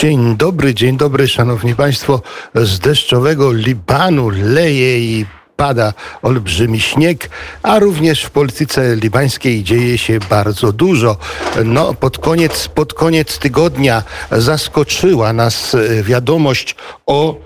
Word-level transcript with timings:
Dzień 0.00 0.36
dobry, 0.36 0.74
dzień 0.74 0.96
dobry, 0.96 1.28
szanowni 1.28 1.74
państwo. 1.74 2.22
Z 2.54 2.78
deszczowego 2.78 3.52
Libanu 3.52 4.30
leje 4.30 5.00
i 5.00 5.26
pada 5.56 5.92
olbrzymi 6.22 6.80
śnieg, 6.80 7.30
a 7.62 7.78
również 7.78 8.24
w 8.24 8.30
polityce 8.30 8.96
libańskiej 8.96 9.64
dzieje 9.64 9.98
się 9.98 10.18
bardzo 10.30 10.72
dużo. 10.72 11.16
No, 11.64 11.94
pod 11.94 12.18
koniec, 12.18 12.68
pod 12.68 12.94
koniec 12.94 13.38
tygodnia 13.38 14.02
zaskoczyła 14.30 15.32
nas 15.32 15.76
wiadomość 16.02 16.76
o 17.06 17.36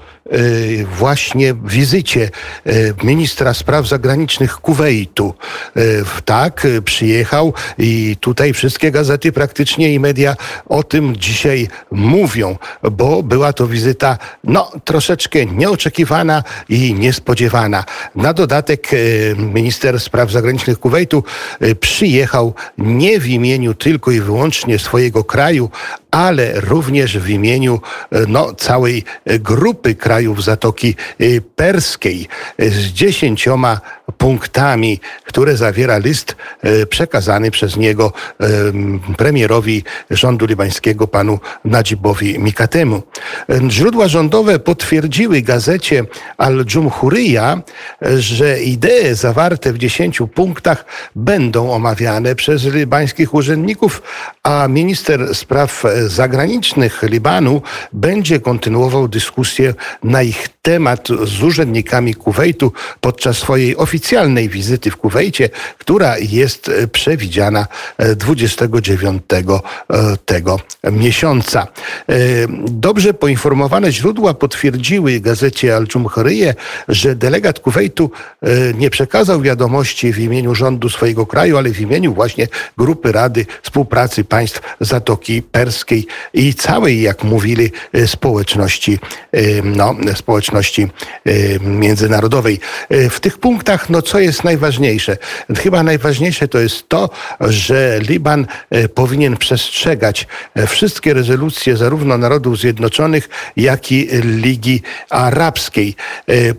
właśnie 0.99 1.55
wizycie 1.65 2.31
y, 2.67 2.95
ministra 3.03 3.55
spraw 3.55 3.89
zagranicznych 3.89 4.57
Kuwejtu. 4.57 5.35
Y, 5.77 6.05
tak, 6.25 6.67
przyjechał 6.85 7.55
i 7.79 8.17
tutaj 8.21 8.53
wszystkie 8.53 8.91
gazety 8.91 9.33
praktycznie 9.33 9.95
i 9.95 10.01
media 10.01 10.37
o 10.69 10.83
tym 10.83 11.17
dzisiaj 11.17 11.69
mówią, 11.91 12.57
bo 12.93 13.23
była 13.23 13.53
to 13.53 13.67
wizyta 13.67 14.19
no 14.45 14.73
troszeczkę 14.85 15.47
nieoczekiwana 15.47 16.43
i 16.69 16.95
niespodziewana. 16.95 17.85
Na 18.15 18.33
dodatek 18.33 18.91
minister 19.37 20.01
spraw 20.01 20.31
zagranicznych 20.31 20.79
Kuwejtu 20.79 21.25
przyjechał 21.81 22.55
nie 22.79 23.21
w 23.21 23.27
imieniu 23.27 23.75
tylko 23.75 24.11
i 24.11 24.21
wyłącznie 24.21 24.79
swojego 24.79 25.25
kraju, 25.25 25.71
ale 26.11 26.61
również 26.61 27.19
w 27.19 27.29
imieniu 27.29 27.81
no, 28.29 28.55
całej 28.55 29.05
grupy 29.27 29.95
krajów 29.95 30.45
Zatoki 30.45 30.95
y, 31.21 31.43
Perskiej 31.57 32.29
z 32.59 32.87
dziesięcioma 32.87 33.81
punktami, 34.19 35.01
które 35.25 35.57
zawiera 35.57 35.99
list 35.99 36.37
y, 36.65 36.87
przekazany 36.87 37.51
przez 37.51 37.77
niego 37.77 38.13
y, 38.43 38.47
premierowi 39.17 39.85
rządu 40.11 40.47
libańskiego 40.47 41.07
panu 41.07 41.39
Nadzibowi 41.65 42.39
Mikatemu. 42.39 43.03
Źródła 43.69 44.09
rządowe 44.09 44.59
potwierdziły 44.59 45.43
gazecie 45.43 46.05
Al-Jumhuriyya, 46.39 47.63
że 48.19 48.61
idee 48.63 49.15
zawarte 49.15 49.73
w 49.73 49.79
dziesięciu 49.79 50.29
punktach 50.29 50.85
będą 51.17 51.73
omawiane 51.73 52.35
przez 52.35 52.65
libańskich 52.65 53.35
urzędników, 53.35 54.03
a 54.43 54.69
minister 54.69 55.35
spraw 55.35 55.85
zagranicznych 56.07 57.03
Libanu 57.03 57.63
będzie 57.93 58.41
kontynuował 58.41 59.09
dyskusję 59.09 59.75
na 60.05 60.23
ich 60.23 60.49
temat 60.63 61.09
z 61.25 61.43
urzędnikami 61.43 62.15
Kuwejtu 62.15 62.73
podczas 63.01 63.39
swojej 63.39 63.77
oficjalnej 63.77 64.00
wizyty 64.49 64.91
w 64.91 64.97
Kuwejcie, 64.97 65.49
która 65.79 66.19
jest 66.19 66.69
e, 66.69 66.89
przewidziana 66.89 67.67
29 68.17 69.23
e, 69.33 69.37
e, 69.37 70.17
tego 70.25 70.61
miesiąca. 70.93 71.67
Dobrze 72.65 73.15
poinformowane 73.15 73.93
źródła 73.93 74.35
potwierdziły 74.35 75.21
gazecie 75.21 75.77
Al-Jumhuriyeh, 75.77 76.55
że 76.89 77.15
delegat 77.15 77.61
Kuwejtu 77.61 78.11
nie 78.75 78.91
przekazał 78.91 79.41
wiadomości 79.41 80.13
w 80.13 80.19
imieniu 80.19 80.55
rządu 80.55 80.89
swojego 80.89 81.27
kraju, 81.27 81.59
ale 81.59 81.71
w 81.71 81.81
imieniu 81.81 82.15
właśnie 82.15 82.49
Grupy 82.79 83.13
Rady 83.13 83.47
Współpracy 83.63 84.25
Państw 84.25 84.61
Zatoki 84.81 85.43
Perskiej 85.43 86.07
i 86.35 86.55
całej, 86.55 87.03
jak 87.03 87.25
mówili, 87.25 87.71
społeczności 88.07 88.99
no, 89.65 89.95
społeczności 90.15 90.89
międzynarodowej. 91.61 92.61
W 93.11 93.21
tych 93.21 93.39
punktach, 93.39 93.90
no 93.91 94.03
co 94.03 94.19
jest 94.19 94.45
najważniejsze? 94.45 95.17
Chyba 95.57 95.83
najważniejsze 95.83 96.49
to 96.49 96.59
jest 96.59 96.89
to, 96.89 97.11
że 97.41 98.01
Liban 98.09 98.47
y, 98.75 98.89
powinien 98.89 99.37
przestrzegać 99.37 100.27
wszystkie 100.67 101.15
rezolucje 101.15 101.77
zarówno 101.77 102.19
Narodów 102.19 102.59
Zjednoczonych, 102.59 103.29
jak 103.57 103.93
i 103.93 104.09
Ligi 104.23 104.83
Arabskiej. 105.11 105.95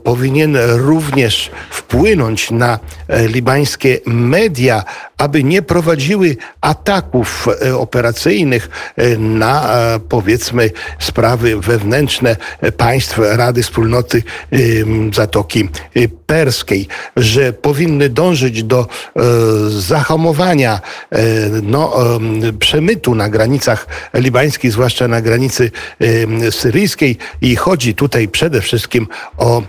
Powinien 0.04 0.58
również 0.70 1.52
wpłynąć 1.70 2.52
na 2.52 2.80
libańskie 3.10 4.00
media, 4.06 4.84
aby 5.18 5.44
nie 5.44 5.62
prowadziły 5.62 6.38
ataków 6.62 7.48
operacyjnych 7.78 8.70
na 9.18 9.70
powiedzmy 10.10 10.70
sprawy 11.00 11.60
wewnętrzne 11.60 12.36
państw 12.78 13.18
Rady 13.18 13.64
Wspólnoty 13.64 14.24
Zatoki 15.14 15.70
Perskiej, 16.32 16.88
że 17.16 17.54
powinny 17.54 18.10
dążyć 18.10 18.64
do 18.64 18.80
e, 18.80 19.22
zahamowania 19.70 20.80
e, 21.12 21.20
no, 21.64 21.98
przemytu 22.60 23.16
na 23.16 23.30
granicach 23.30 23.88
libańskich, 24.14 24.72
zwłaszcza 24.72 25.08
na 25.08 25.22
granicy 25.22 25.72
syryjskiej. 26.52 27.18
I 27.42 27.56
chodzi 27.56 27.96
tutaj 27.96 28.28
przede 28.28 28.62
wszystkim 28.62 29.08
o 29.38 29.62
e, 29.62 29.64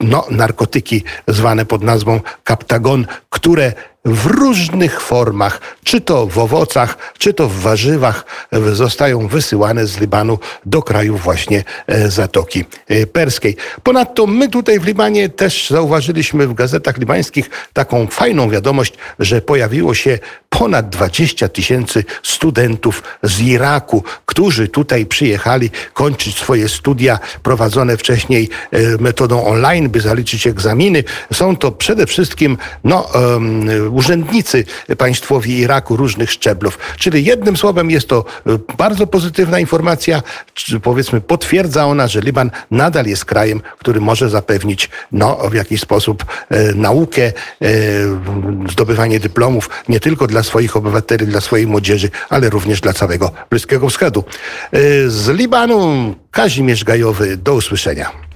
no, 0.00 0.26
narkotyki 0.30 1.04
zwane 1.28 1.66
pod 1.66 1.82
nazwą 1.82 2.20
kaptagon, 2.44 3.06
które 3.30 3.72
w 4.04 4.26
różnych 4.26 5.00
formach, 5.00 5.60
czy 5.84 6.00
to 6.00 6.26
w 6.26 6.38
owocach, 6.38 6.98
czy 7.18 7.34
to 7.34 7.48
w 7.48 7.60
warzywach, 7.60 8.24
zostają 8.72 9.28
wysyłane 9.28 9.86
z 9.86 10.00
Libanu 10.00 10.38
do 10.66 10.82
krajów 10.82 11.22
właśnie 11.22 11.64
e, 11.86 12.10
Zatoki 12.10 12.64
e, 12.88 13.06
Perskiej. 13.06 13.56
Ponadto 13.82 14.26
my 14.26 14.48
tutaj 14.48 14.80
w 14.80 14.84
Libanie 14.84 15.28
też 15.28 15.70
zauważyliśmy 15.70 16.46
w 16.46 16.54
gazetach 16.54 16.98
libańskich 16.98 17.50
taką 17.72 18.06
fajną 18.06 18.50
wiadomość, 18.50 18.94
że 19.18 19.42
pojawiło 19.42 19.94
się 19.94 20.18
ponad 20.48 20.88
20 20.88 21.48
tysięcy 21.48 22.04
studentów 22.22 23.02
z 23.22 23.40
Iraku, 23.40 24.04
którzy 24.26 24.68
tutaj 24.68 25.06
przyjechali 25.06 25.70
kończyć 25.94 26.36
swoje 26.36 26.68
studia 26.68 27.18
prowadzone 27.42 27.96
wcześniej 27.96 28.48
e, 28.70 28.78
metodą 29.00 29.44
online, 29.44 29.88
by 29.90 30.00
zaliczyć 30.00 30.46
egzaminy. 30.46 31.04
Są 31.32 31.56
to 31.56 31.72
przede 31.72 32.06
wszystkim 32.06 32.58
no, 32.84 33.08
um, 33.14 33.89
urzędnicy 33.90 34.64
państwowi 34.98 35.58
Iraku 35.58 35.96
różnych 35.96 36.30
szczeblów. 36.30 36.78
Czyli 36.98 37.24
jednym 37.24 37.56
słowem 37.56 37.90
jest 37.90 38.08
to 38.08 38.24
e, 38.46 38.58
bardzo 38.76 39.06
pozytywna 39.06 39.60
informacja, 39.60 40.22
powiedzmy 40.82 41.20
potwierdza 41.20 41.86
ona, 41.86 42.08
że 42.08 42.20
Liban 42.20 42.50
nadal 42.70 43.06
jest 43.06 43.24
krajem, 43.24 43.60
który 43.78 44.00
może 44.00 44.30
zapewnić 44.30 44.90
no, 45.12 45.36
w 45.50 45.54
jakiś 45.54 45.80
sposób 45.80 46.24
e, 46.50 46.74
naukę, 46.74 47.22
e, 47.22 47.32
zdobywanie 48.70 49.20
dyplomów 49.20 49.70
nie 49.88 50.00
tylko 50.00 50.26
dla 50.26 50.42
swoich 50.42 50.76
obywateli, 50.76 51.26
dla 51.26 51.40
swojej 51.40 51.66
młodzieży, 51.66 52.10
ale 52.28 52.50
również 52.50 52.80
dla 52.80 52.92
całego 52.92 53.30
Bliskiego 53.50 53.88
Wschodu. 53.88 54.24
Z 55.06 55.28
Libanu 55.28 56.14
Kazimierz 56.30 56.84
Gajowy, 56.84 57.36
do 57.36 57.54
usłyszenia. 57.54 58.29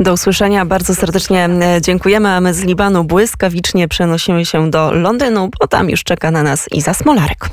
Do 0.00 0.12
usłyszenia. 0.12 0.64
Bardzo 0.64 0.94
serdecznie 0.94 1.44
e, 1.44 1.80
dziękujemy, 1.82 2.28
a 2.28 2.40
my 2.40 2.54
z 2.54 2.64
Libanu 2.64 3.04
błyskawicznie 3.04 3.88
przenosimy 3.88 4.46
się 4.46 4.70
do 4.70 4.92
Londynu, 4.92 5.50
bo 5.60 5.66
tam 5.66 5.90
już 5.90 6.04
czeka 6.04 6.30
na 6.30 6.42
nas 6.42 6.68
Iza 6.72 6.94
Smolarek. 6.94 7.50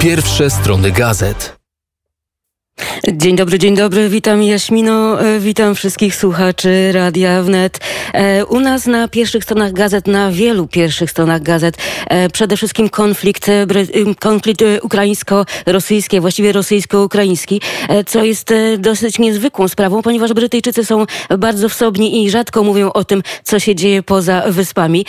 Pierwsze 0.00 0.50
strony 0.50 0.90
gazet. 0.90 1.59
Dzień 3.12 3.36
dobry, 3.36 3.58
dzień 3.58 3.76
dobry. 3.76 4.08
Witam 4.08 4.42
Jaśmino, 4.42 5.22
e, 5.22 5.40
witam 5.40 5.74
wszystkich 5.74 6.16
słuchaczy 6.16 6.92
Radia 6.92 7.42
Wnet. 7.42 7.80
E, 8.12 8.46
u 8.46 8.60
nas 8.60 8.86
na 8.86 9.08
pierwszych 9.08 9.44
stronach 9.44 9.72
gazet, 9.72 10.06
na 10.06 10.30
wielu 10.32 10.66
pierwszych 10.66 11.10
stronach 11.10 11.42
gazet, 11.42 11.76
e, 12.06 12.28
przede 12.28 12.56
wszystkim 12.56 12.88
konflikt, 12.88 13.46
konflikt 14.18 14.62
ukraińsko-rosyjski, 14.82 16.20
właściwie 16.20 16.52
rosyjsko-ukraiński, 16.52 17.60
co 18.06 18.24
jest 18.24 18.54
dosyć 18.78 19.18
niezwykłą 19.18 19.68
sprawą, 19.68 20.02
ponieważ 20.02 20.32
Brytyjczycy 20.32 20.84
są 20.84 21.06
bardzo 21.38 21.68
wsobni 21.68 22.24
i 22.24 22.30
rzadko 22.30 22.62
mówią 22.62 22.92
o 22.92 23.04
tym, 23.04 23.22
co 23.44 23.58
się 23.58 23.74
dzieje 23.74 24.02
poza 24.02 24.42
wyspami. 24.46 25.06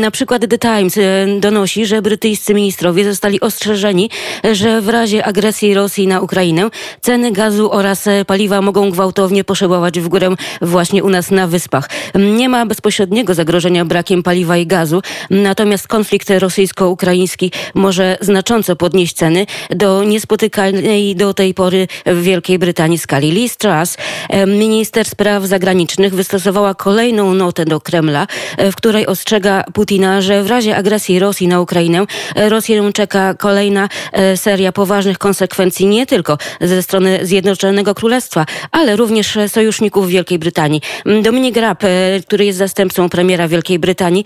Na 0.00 0.10
przykład 0.10 0.42
The 0.48 0.58
Times 0.58 0.98
donosi, 1.40 1.86
że 1.86 2.02
brytyjscy 2.02 2.54
ministrowie 2.54 3.04
zostali 3.04 3.40
ostrzeżeni, 3.40 4.10
że 4.52 4.80
w 4.80 4.88
razie 4.88 5.24
agresji 5.24 5.74
Rosji 5.74 6.06
na 6.06 6.20
Ukrainę 6.20 6.70
ceny 7.00 7.32
gazu 7.32 7.72
oraz 7.72 8.06
e, 8.06 8.24
paliwa 8.24 8.60
mogą 8.62 8.90
gwałtownie 8.90 9.44
poszybować 9.44 10.00
w 10.00 10.08
górę 10.08 10.34
właśnie 10.62 11.04
u 11.04 11.10
nas 11.10 11.30
na 11.30 11.46
wyspach. 11.46 11.88
Nie 12.14 12.48
ma 12.48 12.66
bezpośredniego 12.66 13.34
zagrożenia 13.34 13.84
brakiem 13.84 14.22
paliwa 14.22 14.56
i 14.56 14.66
gazu, 14.66 15.02
natomiast 15.30 15.88
konflikt 15.88 16.30
rosyjsko-ukraiński 16.30 17.52
może 17.74 18.18
znacząco 18.20 18.76
podnieść 18.76 19.14
ceny 19.14 19.46
do 19.70 20.04
niespotykanej 20.04 21.16
do 21.16 21.34
tej 21.34 21.54
pory 21.54 21.88
w 22.06 22.22
Wielkiej 22.22 22.58
Brytanii 22.58 22.98
skali. 22.98 23.30
Liz 23.30 23.56
Truss, 23.56 23.96
e, 24.28 24.46
minister 24.46 25.06
spraw 25.06 25.44
zagranicznych, 25.44 26.14
wystosowała 26.14 26.74
kolejną 26.74 27.34
notę 27.34 27.64
do 27.64 27.80
Kremla, 27.80 28.26
e, 28.56 28.72
w 28.72 28.76
której 28.76 29.06
ostrzega 29.06 29.64
Putina, 29.72 30.20
że 30.20 30.42
w 30.42 30.46
razie 30.46 30.76
agresji 30.76 31.18
Rosji 31.18 31.48
na 31.48 31.60
Ukrainę 31.60 32.06
Rosję 32.36 32.92
czeka 32.92 33.34
kolejna 33.34 33.88
seria 34.36 34.72
poważnych 34.72 35.18
konsekwencji 35.18 35.86
nie 35.86 36.06
tylko 36.06 36.38
ze 36.60 36.73
strony 36.82 37.18
Zjednoczonego 37.22 37.94
Królestwa, 37.94 38.46
ale 38.70 38.96
również 38.96 39.38
sojuszników 39.48 40.08
Wielkiej 40.08 40.38
Brytanii. 40.38 40.80
Dominik 41.22 41.56
Raab, 41.56 41.82
który 42.26 42.44
jest 42.44 42.58
zastępcą 42.58 43.08
premiera 43.08 43.48
Wielkiej 43.48 43.78
Brytanii, 43.78 44.24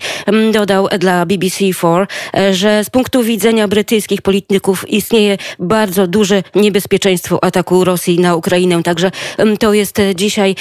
dodał 0.53 0.87
dla 0.99 1.25
BBC4, 1.25 2.05
że 2.51 2.83
z 2.83 2.89
punktu 2.89 3.23
widzenia 3.23 3.67
brytyjskich 3.67 4.21
polityków 4.21 4.89
istnieje 4.89 5.37
bardzo 5.59 6.07
duże 6.07 6.43
niebezpieczeństwo 6.55 7.43
ataku 7.43 7.83
Rosji 7.83 8.19
na 8.19 8.35
Ukrainę. 8.35 8.83
Także 8.83 9.11
to 9.59 9.73
jest 9.73 9.97
dzisiaj 10.15 10.55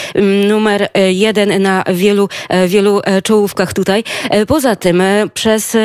numer 0.48 0.88
jeden 1.10 1.62
na 1.62 1.84
wielu, 1.94 2.28
wielu 2.66 3.00
czołówkach 3.24 3.74
tutaj. 3.74 4.04
Poza 4.46 4.76
tym 4.76 5.02
przez, 5.34 5.76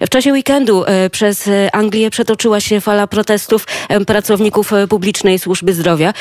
w 0.00 0.08
czasie 0.10 0.32
weekendu 0.32 0.84
przez 1.12 1.50
Anglię 1.72 2.10
przetoczyła 2.10 2.60
się 2.60 2.80
fala 2.80 3.06
protestów 3.06 3.66
pracowników 4.06 4.70
publicznej 4.88 5.38
służby 5.40 5.72
zdrowia. 5.72 6.12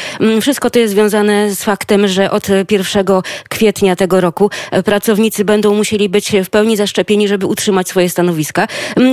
Wszystko 0.41 0.69
to 0.69 0.79
jest 0.79 0.93
związane 0.93 1.55
z 1.55 1.63
faktem, 1.63 2.07
że 2.07 2.31
od 2.31 2.47
1 2.71 3.05
kwietnia 3.49 3.95
tego 3.95 4.21
roku 4.21 4.49
pracownicy 4.85 5.45
będą 5.45 5.75
musieli 5.75 6.09
być 6.09 6.31
w 6.45 6.49
pełni 6.49 6.77
zaszczepieni, 6.77 7.27
żeby 7.27 7.45
utrzymać 7.45 7.87
swoje 7.87 8.09
stanowiska, 8.09 8.67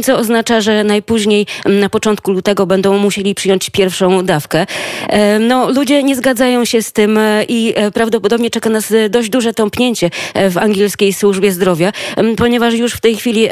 co 0.05 0.19
oznacza, 0.19 0.61
że 0.61 0.85
najpóźniej 0.85 1.47
na 1.65 1.89
początku 1.89 2.33
lutego 2.33 2.67
będą 2.67 2.99
musieli 2.99 3.35
przyjąć 3.35 3.71
pierwszą 3.71 4.25
dawkę. 4.25 4.67
No, 5.41 5.71
ludzie 5.71 6.03
nie 6.03 6.17
zgadzają 6.17 6.65
się 6.65 6.83
z 6.83 6.93
tym 6.93 7.19
i 7.49 7.75
prawdopodobnie 7.95 8.51
czeka 8.51 8.71
nas 8.71 8.93
dość 9.11 9.29
duże 9.29 9.55
tąpnięcie 9.55 10.11
w 10.51 10.59
angielskiej 10.59 11.13
służbie 11.13 11.53
zdrowia, 11.53 11.93
ponieważ 12.37 12.75
już 12.75 12.93
w 12.93 13.01
tej 13.01 13.17
chwili 13.17 13.49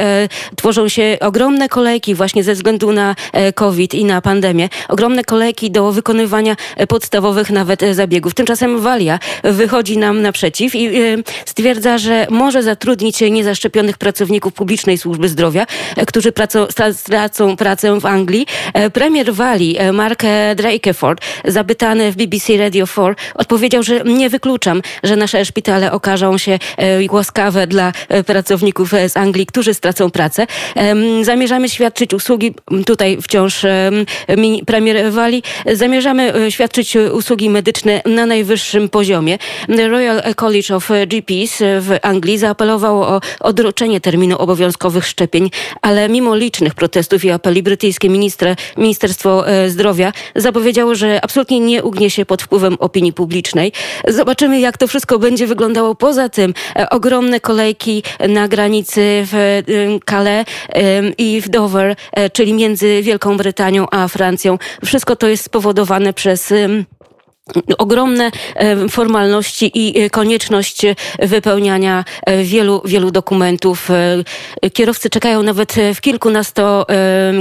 tworzą 0.57 0.89
się 0.89 1.17
ogromne 1.21 1.69
kolejki 1.69 2.15
właśnie 2.15 2.45
ze 2.45 2.55
względu 2.55 2.93
na 2.93 3.17
COVID 3.55 3.95
i 3.95 4.05
na 4.05 4.21
pandemię. 4.21 4.69
Ogromne 4.89 5.25
kolejki 5.25 5.71
do 5.71 5.93
wykonywania 5.93 6.44
podstawowych 6.89 7.51
nawet 7.51 7.81
zabiegów. 7.93 8.35
Tymczasem 8.35 8.81
Walia 8.81 9.19
wychodzi 9.45 9.99
nam 9.99 10.23
naprzeciw 10.23 10.75
i 10.75 10.91
stwierdza, 11.47 11.99
że 11.99 12.27
może 12.31 12.63
zatrudnić 12.63 13.21
niezaszczepionych 13.21 13.99
pracowników 13.99 14.53
publicznej 14.53 14.99
służby 14.99 15.29
zdrowia, 15.29 15.67
którzy 16.07 16.33
stracą 16.93 17.57
pracę 17.57 18.01
w 18.01 18.07
Anglii. 18.07 18.47
Premier 18.93 19.33
Walii, 19.35 19.79
Mark 19.93 20.23
Drakeford, 20.57 21.21
zapytany 21.45 22.13
w 22.13 22.17
BBC 22.17 22.57
Radio 22.57 22.87
4, 22.87 23.15
odpowiedział, 23.35 23.83
że 23.83 24.01
nie 24.05 24.31
wykluczam, 24.31 24.83
że 25.03 25.17
nasze 25.17 25.45
szpitale 25.45 25.93
okażą 25.93 26.39
się 26.39 26.59
łaskawe 27.11 27.67
dla 27.67 27.93
pracowników 28.27 28.93
z 29.09 29.17
Anglii, 29.17 29.47
którzy 29.47 29.75
stracą 29.75 30.11
pracę. 30.11 30.47
Zamierzamy 31.23 31.69
świadczyć 31.69 32.15
usługi, 32.15 32.55
tutaj 32.87 33.19
wciąż 33.23 33.67
premier 34.67 35.13
Walii, 35.13 35.43
zamierzamy 35.73 36.33
świadczyć 36.49 36.97
usługi 36.97 37.51
medyczne 37.51 38.03
na 38.07 38.27
najwyższym 38.27 38.89
poziomie. 38.89 39.39
Royal 39.69 40.23
College 40.35 40.77
of 40.77 40.89
GPs 41.07 41.59
w 41.59 41.97
Anglii 42.03 42.39
zaapelowało 42.39 43.09
o 43.09 43.21
odroczenie 43.41 44.01
terminu 44.01 44.37
obowiązkowych 44.37 45.07
szczepień, 45.07 45.51
ale 45.83 46.09
mimo 46.09 46.37
licznych 46.37 46.75
protestów 46.75 47.25
i 47.25 47.31
apeli 47.31 47.63
brytyjskie 47.63 48.09
minister, 48.09 48.57
Ministerstwo 48.77 49.45
Zdrowia 49.69 50.13
zapowiedziało, 50.37 50.95
że 50.95 51.21
absolutnie 51.23 51.61
nie 51.61 51.83
ugnie 51.83 52.11
się 52.11 52.27
pod 52.27 52.43
wpływem 52.43 52.77
opinii 52.79 53.13
publicznej. 53.13 53.73
Zobaczymy, 54.09 54.61
jak 54.61 54.79
to 54.79 54.87
wszystko 54.87 55.19
będzie 55.19 55.47
wyglądało. 55.47 55.95
Poza 55.95 56.29
tym 56.29 56.55
ogromne 56.91 57.41
kolejki 57.41 58.03
na 58.29 58.49
granicy 58.49 59.01
w 59.33 59.63
Calais 60.11 60.47
i 61.19 61.41
w 61.41 61.49
Dover, 61.49 61.97
czyli 62.33 62.53
między 62.53 63.03
Wielką 63.03 63.37
Brytanią 63.37 63.87
a 63.91 64.09
Francją. 64.09 64.59
Wszystko 64.85 65.17
to 65.17 65.29
jest 65.29 65.45
spowodowane 65.45 66.13
przez 66.13 66.24
poprzez 66.25 66.87
ogromne 67.79 68.31
formalności 68.91 69.71
i 69.75 70.01
e, 70.01 70.11
konieczność 70.11 70.83
wypełniania 71.19 72.05
e, 72.27 72.43
wielu, 72.43 72.83
wielu 72.85 73.11
dokumentów. 73.11 73.91
E, 73.91 74.71
kierowcy 74.71 75.11
czekają 75.11 75.43
nawet 75.43 75.75
w 75.95 76.01
kilkunasto 76.01 76.87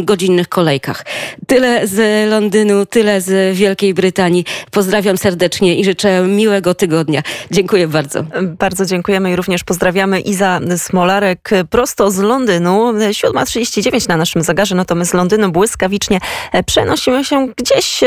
godzinnych 0.04 0.50
kolejkach. 0.50 1.06
Tyle 1.48 1.88
z 1.88 2.30
Londynu, 2.30 2.86
tyle 2.86 3.22
z 3.22 3.58
Wielkiej 3.58 3.94
Brytanii. 3.94 4.46
Pozdrawiam 4.72 5.18
serdecznie 5.18 5.80
i 5.80 5.86
życzę 5.86 6.22
miłego 6.28 6.74
tygodnia. 6.74 7.22
Dziękuję 7.52 7.88
bardzo. 7.88 8.24
Bardzo 8.42 8.86
dziękujemy 8.86 9.32
i 9.32 9.36
również 9.36 9.64
pozdrawiamy 9.64 10.20
Iza 10.20 10.60
Smolarek 10.78 11.50
prosto 11.70 12.12
z 12.12 12.20
Londynu. 12.20 12.94
7.39 12.94 14.10
na 14.10 14.18
naszym 14.18 14.42
zegarze, 14.42 14.76
no 14.76 14.86
to 14.86 14.96
my 14.96 15.06
z 15.06 15.14
Londynu 15.14 15.52
błyskawicznie 15.52 16.20
przenosimy 16.66 17.26
się 17.26 17.48
gdzieś 17.58 18.00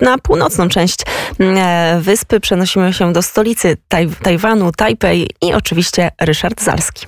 na 0.00 0.18
północną 0.18 0.68
część 0.68 1.00
E, 1.31 1.31
wyspy 2.00 2.40
przenosimy 2.40 2.92
się 2.92 3.12
do 3.12 3.22
stolicy 3.22 3.76
Taj 3.88 4.08
Tajwanu, 4.22 4.72
Tajpej 4.72 5.30
i 5.42 5.54
oczywiście 5.54 6.10
Ryszard 6.20 6.62
Zalski. 6.62 7.06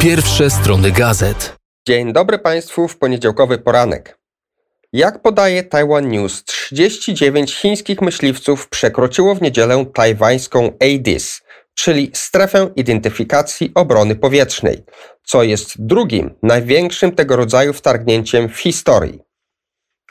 Pierwsze 0.00 0.50
strony 0.50 0.90
gazet. 0.90 1.56
Dzień 1.88 2.12
dobry 2.12 2.38
Państwu 2.38 2.88
w 2.88 2.98
poniedziałkowy 2.98 3.58
poranek. 3.58 4.18
Jak 4.92 5.22
podaje 5.22 5.62
Taiwan 5.62 6.08
News, 6.08 6.44
39 6.44 7.54
chińskich 7.54 8.00
myśliwców 8.00 8.68
przekroczyło 8.68 9.34
w 9.34 9.42
niedzielę 9.42 9.86
tajwańską 9.94 10.72
ADIS, 10.80 11.39
czyli 11.80 12.10
strefę 12.14 12.70
identyfikacji 12.76 13.72
obrony 13.74 14.16
powietrznej, 14.16 14.84
co 15.22 15.42
jest 15.42 15.86
drugim 15.86 16.34
największym 16.42 17.12
tego 17.12 17.36
rodzaju 17.36 17.72
wtargnięciem 17.72 18.48
w 18.48 18.58
historii. 18.58 19.20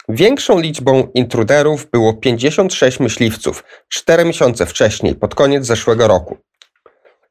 Większą 0.09 0.59
liczbą 0.59 1.11
intruderów 1.13 1.89
było 1.91 2.13
56 2.13 2.99
myśliwców 2.99 3.63
4 3.89 4.25
miesiące 4.25 4.65
wcześniej, 4.65 5.15
pod 5.15 5.35
koniec 5.35 5.65
zeszłego 5.65 6.07
roku. 6.07 6.37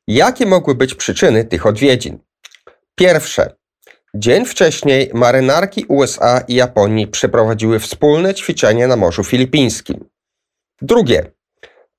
Jakie 0.06 0.46
mogły 0.46 0.74
być 0.74 0.94
przyczyny 0.94 1.44
tych 1.44 1.66
odwiedzin? 1.66 2.18
Pierwsze. 2.94 3.56
Dzień 4.14 4.46
wcześniej 4.46 5.10
marynarki 5.14 5.84
USA 5.88 6.44
i 6.48 6.54
Japonii 6.54 7.06
przeprowadziły 7.06 7.78
wspólne 7.78 8.34
ćwiczenie 8.34 8.86
na 8.86 8.96
Morzu 8.96 9.24
Filipińskim. 9.24 10.08
Drugie. 10.82 11.37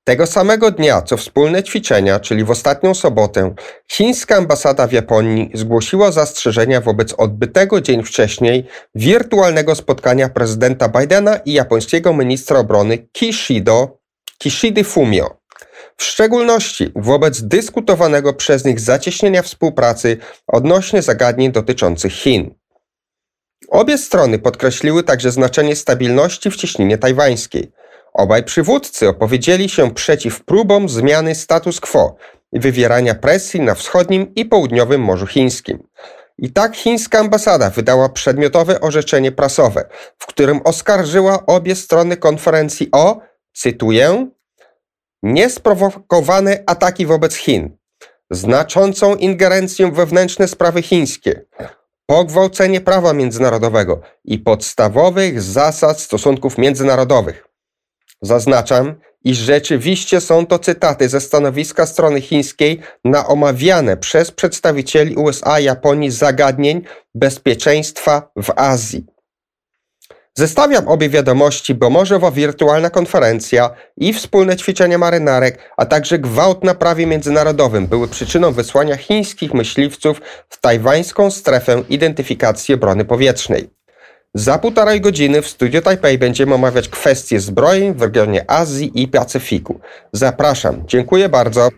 Tego 0.04 0.26
samego 0.26 0.70
dnia, 0.70 1.02
co 1.02 1.16
wspólne 1.16 1.62
ćwiczenia, 1.62 2.20
czyli 2.20 2.44
w 2.44 2.50
ostatnią 2.50 2.94
sobotę, 2.94 3.54
chińska 3.92 4.36
ambasada 4.36 4.86
w 4.86 4.92
Japonii 4.92 5.50
zgłosiła 5.54 6.12
zastrzeżenia 6.12 6.80
wobec 6.80 7.12
odbytego 7.12 7.80
dzień 7.80 8.02
wcześniej 8.02 8.66
wirtualnego 8.94 9.74
spotkania 9.74 10.28
prezydenta 10.28 10.88
Bidena 10.88 11.36
i 11.36 11.52
japońskiego 11.52 12.12
ministra 12.12 12.58
obrony 12.58 12.98
Kishido, 12.98 13.98
Kishidi 14.38 14.84
Fumio. 14.84 15.40
W 15.96 16.04
szczególności 16.04 16.92
wobec 16.96 17.42
dyskutowanego 17.42 18.34
przez 18.34 18.64
nich 18.64 18.80
zacieśnienia 18.80 19.42
współpracy 19.42 20.16
odnośnie 20.46 21.02
zagadnień 21.02 21.52
dotyczących 21.52 22.12
Chin. 22.12 22.54
Obie 23.68 23.98
strony 23.98 24.38
podkreśliły 24.38 25.02
także 25.02 25.30
znaczenie 25.30 25.76
stabilności 25.76 26.50
w 26.50 26.56
cieśninie 26.56 26.98
tajwańskiej– 26.98 27.72
Obaj 28.12 28.44
przywódcy 28.44 29.08
opowiedzieli 29.08 29.68
się 29.68 29.94
przeciw 29.94 30.44
próbom 30.44 30.88
zmiany 30.88 31.34
status 31.34 31.80
quo 31.80 32.16
i 32.52 32.60
wywierania 32.60 33.14
presji 33.14 33.60
na 33.60 33.74
wschodnim 33.74 34.34
i 34.34 34.44
południowym 34.44 35.00
Morzu 35.00 35.26
Chińskim. 35.26 35.82
I 36.38 36.52
tak 36.52 36.76
chińska 36.76 37.18
ambasada 37.18 37.70
wydała 37.70 38.08
przedmiotowe 38.08 38.80
orzeczenie 38.80 39.32
prasowe, 39.32 39.88
w 40.18 40.26
którym 40.26 40.60
oskarżyła 40.64 41.46
obie 41.46 41.74
strony 41.76 42.16
konferencji 42.16 42.88
o, 42.92 43.20
cytuję, 43.52 44.30
niesprowokowane 45.22 46.62
ataki 46.66 47.06
wobec 47.06 47.34
Chin, 47.34 47.76
znaczącą 48.30 49.16
ingerencję 49.16 49.90
w 49.90 49.94
wewnętrzne 49.94 50.48
sprawy 50.48 50.82
chińskie, 50.82 51.44
pogwałcenie 52.06 52.80
prawa 52.80 53.12
międzynarodowego 53.12 54.00
i 54.24 54.38
podstawowych 54.38 55.42
zasad 55.42 56.00
stosunków 56.00 56.58
międzynarodowych. 56.58 57.49
Zaznaczam, 58.22 58.94
iż 59.24 59.36
rzeczywiście 59.38 60.20
są 60.20 60.46
to 60.46 60.58
cytaty 60.58 61.08
ze 61.08 61.20
stanowiska 61.20 61.86
strony 61.86 62.20
chińskiej 62.20 62.80
na 63.04 63.26
omawiane 63.26 63.96
przez 63.96 64.30
przedstawicieli 64.30 65.16
USA 65.16 65.60
i 65.60 65.64
Japonii 65.64 66.10
zagadnień 66.10 66.82
bezpieczeństwa 67.14 68.30
w 68.42 68.50
Azji. 68.56 69.06
Zestawiam 70.34 70.88
obie 70.88 71.08
wiadomości, 71.08 71.74
bo 71.74 71.90
morzowa 71.90 72.30
wirtualna 72.30 72.90
konferencja 72.90 73.70
i 73.96 74.12
wspólne 74.12 74.56
ćwiczenia 74.56 74.98
marynarek, 74.98 75.58
a 75.76 75.86
także 75.86 76.18
gwałt 76.18 76.64
na 76.64 76.74
prawie 76.74 77.06
międzynarodowym 77.06 77.86
były 77.86 78.08
przyczyną 78.08 78.52
wysłania 78.52 78.96
chińskich 78.96 79.54
myśliwców 79.54 80.20
w 80.48 80.60
tajwańską 80.60 81.30
strefę 81.30 81.82
identyfikacji 81.88 82.74
obrony 82.74 83.04
powietrznej. 83.04 83.79
Za 84.34 84.58
półtorej 84.58 85.00
godziny 85.00 85.42
w 85.42 85.48
studio 85.48 85.82
Taipei 85.82 86.18
będziemy 86.18 86.54
omawiać 86.54 86.88
kwestie 86.88 87.40
zbrojeń 87.40 87.94
w 87.94 88.02
regionie 88.02 88.50
Azji 88.50 88.90
i 88.94 89.08
Pacyfiku. 89.08 89.80
Zapraszam. 90.12 90.82
Dziękuję 90.86 91.28
bardzo. 91.28 91.68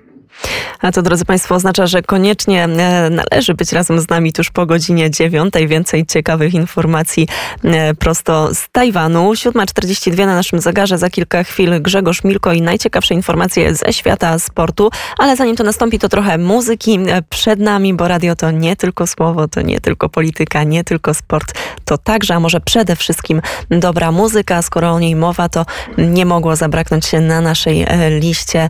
A 0.82 0.92
to, 0.92 1.02
drodzy 1.02 1.24
Państwo, 1.24 1.54
oznacza, 1.54 1.86
że 1.86 2.02
koniecznie 2.02 2.64
e, 2.64 2.68
należy 3.10 3.54
być 3.54 3.72
razem 3.72 4.00
z 4.00 4.08
nami 4.08 4.32
tuż 4.32 4.50
po 4.50 4.66
godzinie 4.66 5.10
dziewiątej. 5.10 5.68
Więcej 5.68 6.06
ciekawych 6.06 6.54
informacji 6.54 7.28
e, 7.64 7.94
prosto 7.94 8.54
z 8.54 8.68
Tajwanu. 8.72 9.32
7.42 9.32 10.26
na 10.26 10.34
naszym 10.34 10.60
zegarze. 10.60 10.98
Za 10.98 11.10
kilka 11.10 11.44
chwil 11.44 11.82
Grzegorz 11.82 12.24
Milko 12.24 12.52
i 12.52 12.62
najciekawsze 12.62 13.14
informacje 13.14 13.74
ze 13.74 13.92
świata 13.92 14.38
sportu. 14.38 14.90
Ale 15.18 15.36
zanim 15.36 15.56
to 15.56 15.64
nastąpi, 15.64 15.98
to 15.98 16.08
trochę 16.08 16.38
muzyki 16.38 16.98
e, 17.08 17.22
przed 17.22 17.60
nami, 17.60 17.94
bo 17.94 18.08
radio 18.08 18.36
to 18.36 18.50
nie 18.50 18.76
tylko 18.76 19.06
słowo, 19.06 19.48
to 19.48 19.60
nie 19.60 19.80
tylko 19.80 20.08
polityka, 20.08 20.64
nie 20.64 20.84
tylko 20.84 21.14
sport, 21.14 21.54
to 21.84 21.98
także, 21.98 22.34
a 22.34 22.40
może 22.40 22.60
przede 22.60 22.96
wszystkim 22.96 23.42
dobra 23.70 24.12
muzyka. 24.12 24.62
Skoro 24.62 24.90
o 24.90 25.00
niej 25.00 25.16
mowa, 25.16 25.48
to 25.48 25.66
nie 25.98 26.26
mogło 26.26 26.56
zabraknąć 26.56 27.06
się 27.06 27.20
na 27.20 27.40
naszej 27.40 27.86
liście 28.20 28.68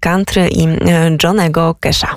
country 0.00 0.48
i 0.48 0.68
Johnego 1.16 1.74
Kesha. 1.80 2.08